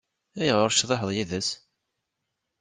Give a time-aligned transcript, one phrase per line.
[0.39, 1.49] Ayɣer ur tecḍiḥeḍ yid-s?